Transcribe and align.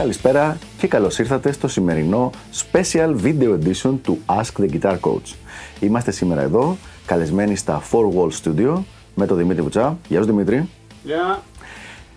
Καλησπέρα 0.00 0.58
και 0.78 0.86
καλώς 0.86 1.18
ήρθατε 1.18 1.52
στο 1.52 1.68
σημερινό 1.68 2.30
Special 2.54 3.16
Video 3.22 3.58
Edition 3.58 3.94
του 4.02 4.18
Ask 4.26 4.62
the 4.62 4.70
Guitar 4.72 4.96
Coach. 5.00 5.34
Είμαστε 5.80 6.10
σήμερα 6.10 6.40
εδώ, 6.40 6.76
καλεσμένοι 7.06 7.56
στα 7.56 7.82
Four 7.90 8.04
Wall 8.14 8.30
Studio 8.42 8.82
με 9.14 9.26
τον 9.26 9.36
Δημήτρη 9.36 9.62
Βουτσά. 9.62 9.98
Γεια 10.08 10.20
σου 10.20 10.26
Δημήτρη. 10.26 10.68
Γεια. 11.02 11.42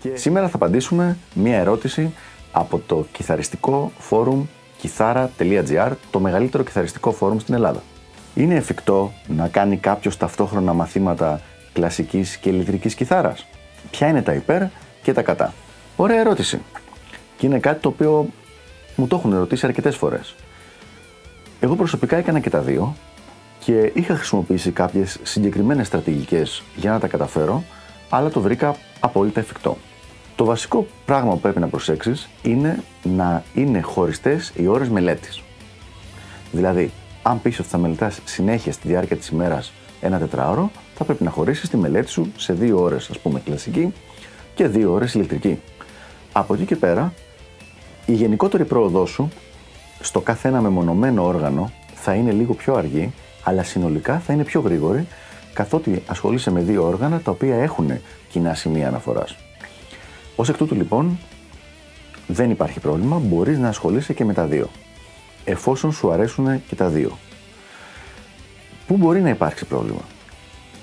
Και 0.00 0.16
σήμερα 0.16 0.48
θα 0.48 0.56
απαντήσουμε 0.56 1.16
μία 1.34 1.58
ερώτηση 1.58 2.14
από 2.52 2.80
το 2.86 3.06
κιθαριστικό 3.12 3.92
φόρουμ 3.98 4.44
kithara.gr, 4.82 5.90
το 6.10 6.20
μεγαλύτερο 6.20 6.62
κιθαριστικό 6.62 7.12
φόρουμ 7.12 7.38
στην 7.38 7.54
Ελλάδα. 7.54 7.82
Είναι 8.34 8.54
εφικτό 8.54 9.12
να 9.26 9.48
κάνει 9.48 9.76
κάποιος 9.76 10.16
ταυτόχρονα 10.16 10.72
μαθήματα 10.72 11.40
κλασικής 11.72 12.36
και 12.36 12.48
ηλεκτρικής 12.48 12.94
κιθάρας; 12.94 13.46
Ποια 13.90 14.08
είναι 14.08 14.22
τα 14.22 14.32
υπέρ 14.32 14.62
και 15.02 15.12
τα 15.12 15.22
κατά; 15.22 15.52
Ωραία 15.96 16.20
ερώτηση. 16.20 16.60
Και 17.44 17.50
είναι 17.50 17.58
κάτι 17.58 17.80
το 17.80 17.88
οποίο 17.88 18.28
μου 18.96 19.06
το 19.06 19.16
έχουν 19.16 19.32
ερωτήσει 19.32 19.66
αρκετές 19.66 19.96
φορές. 19.96 20.34
Εγώ 21.60 21.76
προσωπικά 21.76 22.16
έκανα 22.16 22.40
και 22.40 22.50
τα 22.50 22.60
δύο 22.60 22.94
και 23.58 23.90
είχα 23.94 24.14
χρησιμοποιήσει 24.14 24.70
κάποιες 24.70 25.18
συγκεκριμένες 25.22 25.86
στρατηγικές 25.86 26.62
για 26.76 26.90
να 26.90 26.98
τα 26.98 27.06
καταφέρω, 27.06 27.64
αλλά 28.08 28.30
το 28.30 28.40
βρήκα 28.40 28.76
απόλυτα 29.00 29.40
εφικτό. 29.40 29.76
Το 30.36 30.44
βασικό 30.44 30.86
πράγμα 31.04 31.32
που 31.32 31.40
πρέπει 31.40 31.60
να 31.60 31.68
προσέξεις 31.68 32.28
είναι 32.42 32.82
να 33.02 33.42
είναι 33.54 33.80
χωριστές 33.80 34.52
οι 34.56 34.66
ώρες 34.66 34.88
μελέτης. 34.88 35.42
Δηλαδή, 36.52 36.90
αν 37.22 37.42
πεις 37.42 37.58
ότι 37.58 37.68
θα 37.68 37.78
μελετάς 37.78 38.20
συνέχεια 38.24 38.72
στη 38.72 38.88
διάρκεια 38.88 39.16
της 39.16 39.28
ημέρας 39.28 39.72
ένα 40.00 40.18
τετράωρο, 40.18 40.70
θα 40.94 41.04
πρέπει 41.04 41.24
να 41.24 41.30
χωρίσεις 41.30 41.68
τη 41.68 41.76
μελέτη 41.76 42.10
σου 42.10 42.32
σε 42.36 42.52
δύο 42.52 42.80
ώρες, 42.80 43.10
ας 43.10 43.18
πούμε, 43.18 43.40
κλασική 43.40 43.92
και 44.54 44.68
δύο 44.68 44.92
ώρες 44.92 45.14
ηλεκτρική. 45.14 45.60
Από 46.36 46.54
εκεί 46.54 46.64
και 46.64 46.76
πέρα, 46.76 47.12
η 48.06 48.12
γενικότερη 48.12 48.64
πρόοδός 48.64 49.10
σου 49.10 49.28
στο 50.00 50.20
κάθε 50.20 50.48
ένα 50.48 50.60
μεμονωμένο 50.60 51.26
όργανο 51.26 51.72
θα 51.94 52.14
είναι 52.14 52.32
λίγο 52.32 52.54
πιο 52.54 52.74
αργή, 52.74 53.12
αλλά 53.42 53.62
συνολικά 53.62 54.18
θα 54.18 54.32
είναι 54.32 54.44
πιο 54.44 54.60
γρήγορη, 54.60 55.06
καθότι 55.52 56.02
ασχολείσαι 56.06 56.50
με 56.50 56.60
δύο 56.60 56.86
όργανα 56.86 57.20
τα 57.20 57.30
οποία 57.30 57.56
έχουν 57.56 57.90
κοινά 58.28 58.54
σημεία 58.54 58.88
αναφοράς. 58.88 59.36
Ως 60.36 60.48
εκ 60.48 60.56
τούτου 60.56 60.74
λοιπόν, 60.74 61.18
δεν 62.26 62.50
υπάρχει 62.50 62.80
πρόβλημα, 62.80 63.18
μπορείς 63.18 63.58
να 63.58 63.68
ασχολείσαι 63.68 64.12
και 64.12 64.24
με 64.24 64.32
τα 64.32 64.44
δύο, 64.44 64.68
εφόσον 65.44 65.92
σου 65.92 66.10
αρέσουν 66.10 66.66
και 66.66 66.74
τα 66.74 66.88
δύο. 66.88 67.18
Πού 68.86 68.96
μπορεί 68.96 69.20
να 69.20 69.28
υπάρξει 69.28 69.64
πρόβλημα; 69.64 70.02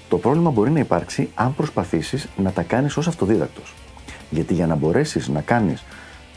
Το 0.10 0.18
πρόβλημα 0.18 0.50
μπορεί 0.50 0.72
να 0.72 0.80
υπάρξει 0.80 1.30
αν 1.36 1.56
προσπαθήσεις 1.56 2.28
να 2.38 2.52
τα 2.52 2.62
κάνεις 2.62 2.98
ως 2.98 3.08
αυτοδίδακτος. 3.08 3.74
Γιατί 4.30 4.54
για 4.54 4.68
να 4.68 4.76
μπορέσεις 4.76 5.28
να 5.28 5.42
κάνεις 5.42 5.84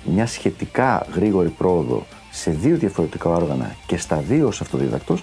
μια 0.05 0.27
σχετικά 0.27 1.07
γρήγορη 1.15 1.49
πρόοδο 1.49 2.07
σε 2.31 2.51
δύο 2.51 2.77
διαφορετικά 2.77 3.31
όργανα 3.31 3.75
και 3.87 3.97
στα 3.97 4.17
δύο 4.17 4.47
ως 4.47 4.61
αυτοδίδακτος, 4.61 5.23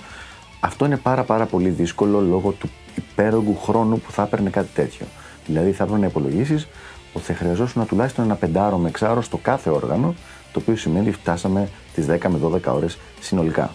αυτό 0.60 0.86
είναι 0.86 0.98
πάρα 0.98 1.24
πάρα 1.24 1.46
πολύ 1.46 1.70
δύσκολο 1.70 2.22
λόγω 2.22 2.52
του 2.52 2.70
υπέρογκου 2.96 3.58
χρόνου 3.58 4.00
που 4.00 4.12
θα 4.12 4.24
έπαιρνε 4.24 4.50
κάτι 4.50 4.70
τέτοιο. 4.74 5.06
Δηλαδή 5.46 5.72
θα 5.72 5.84
έπρεπε 5.84 6.02
να 6.02 6.08
υπολογίσεις 6.08 6.68
ότι 7.14 7.26
θα 7.26 7.34
χρειαζόσουν 7.34 7.88
τουλάχιστον 7.88 8.24
ένα 8.24 8.36
πεντάρο 8.36 8.78
με 8.78 8.90
εξάρο 8.90 9.22
στο 9.22 9.38
κάθε 9.38 9.70
όργανο, 9.70 10.16
το 10.52 10.60
οποίο 10.60 10.76
σημαίνει 10.76 11.08
ότι 11.08 11.18
φτάσαμε 11.18 11.70
τις 11.94 12.06
10 12.10 12.18
με 12.28 12.40
12 12.44 12.74
ώρες 12.76 12.98
συνολικά. 13.20 13.72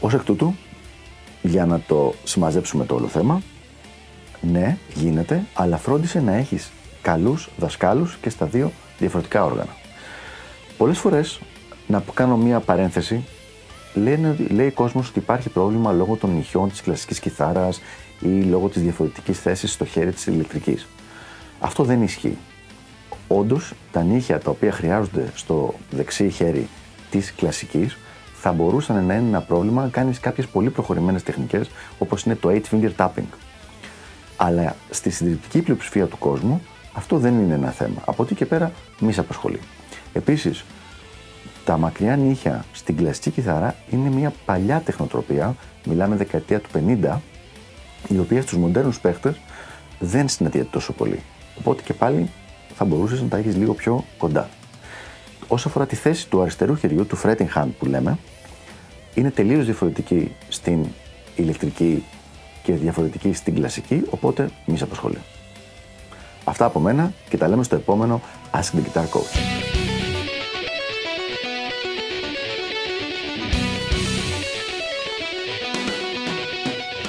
Ω 0.00 0.08
εκ 0.14 0.22
τούτου, 0.22 0.54
για 1.42 1.66
να 1.66 1.80
το 1.86 2.14
συμμαζέψουμε 2.24 2.84
το 2.84 2.94
όλο 2.94 3.06
θέμα, 3.06 3.42
ναι, 4.40 4.76
γίνεται, 4.94 5.44
αλλά 5.54 5.76
φρόντισε 5.76 6.20
να 6.20 6.34
έχεις 6.34 6.70
καλούς 7.02 7.48
δασκάλους 7.56 8.18
και 8.20 8.30
στα 8.30 8.46
δύο 8.46 8.72
διαφορετικά 8.98 9.44
όργανα. 9.44 9.76
Πολλές 10.76 10.98
φορές, 10.98 11.40
να 11.86 12.02
κάνω 12.14 12.36
μία 12.36 12.60
παρένθεση, 12.60 13.24
λένε, 13.94 14.36
λέει 14.50 14.66
ο 14.66 14.72
κόσμος 14.72 15.08
ότι 15.08 15.18
υπάρχει 15.18 15.48
πρόβλημα 15.48 15.92
λόγω 15.92 16.16
των 16.16 16.34
νυχιών 16.34 16.68
της 16.68 16.80
κλασικής 16.80 17.20
κιθάρας 17.20 17.80
ή 18.20 18.42
λόγω 18.42 18.68
της 18.68 18.82
διαφορετικής 18.82 19.38
θέσης 19.40 19.72
στο 19.72 19.84
χέρι 19.84 20.12
της 20.12 20.26
ηλεκτρικής. 20.26 20.86
Αυτό 21.60 21.84
δεν 21.84 22.02
ισχύει. 22.02 22.36
Όντως, 23.28 23.72
τα 23.92 24.02
νύχια 24.02 24.38
τα 24.38 24.50
οποία 24.50 24.72
χρειάζονται 24.72 25.30
στο 25.34 25.74
δεξί 25.90 26.30
χέρι 26.30 26.68
της 27.10 27.34
κλασικής 27.34 27.96
θα 28.34 28.52
μπορούσαν 28.52 28.96
να 28.96 29.14
είναι 29.14 29.28
ένα 29.28 29.40
πρόβλημα 29.40 29.82
αν 29.82 29.90
κάνεις 29.90 30.20
κάποιες 30.20 30.46
πολύ 30.46 30.70
προχωρημένες 30.70 31.22
τεχνικές 31.22 31.70
όπως 31.98 32.22
είναι 32.22 32.34
το 32.34 32.48
8 32.48 32.60
finger 32.70 32.90
tapping. 32.96 33.28
Αλλά 34.36 34.76
στη 34.90 35.10
συντριπτική 35.10 35.62
πλειοψηφία 35.62 36.06
του 36.06 36.18
κόσμου 36.18 36.62
αυτό 36.98 37.18
δεν 37.18 37.34
είναι 37.34 37.54
ένα 37.54 37.70
θέμα. 37.70 38.02
Από 38.04 38.22
εκεί 38.22 38.34
και 38.34 38.46
πέρα 38.46 38.72
μη 39.00 39.12
σε 39.12 39.20
απασχολεί. 39.20 39.60
Επίσης, 40.12 40.64
τα 41.64 41.78
μακριά 41.78 42.16
νύχια 42.16 42.64
στην 42.72 42.96
κλασική 42.96 43.30
κιθάρα 43.30 43.74
είναι 43.90 44.08
μια 44.08 44.32
παλιά 44.44 44.80
τεχνοτροπία, 44.80 45.56
μιλάμε 45.84 46.16
δεκαετία 46.16 46.60
του 46.60 46.68
50, 46.74 47.20
η 48.08 48.18
οποία 48.18 48.42
στους 48.42 48.58
μοντέρνους 48.58 49.00
παίχτες 49.00 49.40
δεν 49.98 50.28
συναντιέται 50.28 50.68
τόσο 50.70 50.92
πολύ. 50.92 51.22
Οπότε 51.58 51.82
και 51.82 51.92
πάλι 51.92 52.30
θα 52.74 52.84
μπορούσες 52.84 53.22
να 53.22 53.28
τα 53.28 53.36
έχεις 53.36 53.56
λίγο 53.56 53.74
πιο 53.74 54.04
κοντά. 54.18 54.48
Όσο 55.48 55.68
αφορά 55.68 55.86
τη 55.86 55.96
θέση 55.96 56.28
του 56.28 56.40
αριστερού 56.40 56.76
χεριού, 56.76 57.06
του 57.06 57.18
fretting 57.22 57.48
hand 57.54 57.68
που 57.78 57.86
λέμε, 57.86 58.18
είναι 59.14 59.30
τελείως 59.30 59.64
διαφορετική 59.64 60.32
στην 60.48 60.86
ηλεκτρική 61.36 62.04
και 62.62 62.72
διαφορετική 62.72 63.32
στην 63.32 63.54
κλασική, 63.54 64.02
οπότε 64.10 64.50
μη 64.66 64.76
σε 64.76 64.84
απασχολεί. 64.84 65.18
Αυτά 66.48 66.64
από 66.64 66.80
μένα 66.80 67.12
και 67.28 67.36
τα 67.36 67.48
λέμε 67.48 67.62
στο 67.62 67.74
επόμενο 67.74 68.20
Ask 68.52 68.76
the 68.76 68.80
Guitar 68.80 69.02
Coach. 69.02 69.77